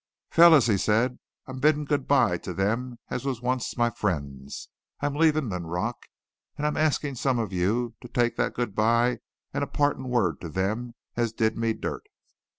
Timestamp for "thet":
8.37-8.55